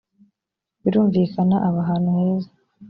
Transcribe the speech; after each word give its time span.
birumvikana 0.81 1.55
aba 1.67 1.79
ahantu 1.83 2.09
heza. 2.17 2.51